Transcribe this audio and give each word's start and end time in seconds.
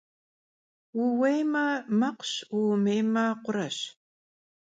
Vuêueme– 1.15 1.67
mekhuş, 1.99 2.31
vuêmıueme, 2.57 3.25
khureş. 3.43 3.77